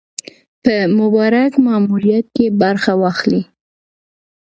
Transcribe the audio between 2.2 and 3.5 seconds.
کې برخه واخلي.